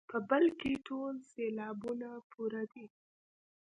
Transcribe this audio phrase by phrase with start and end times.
[0.09, 2.85] په بل کې ټول سېلابونه پوره دي.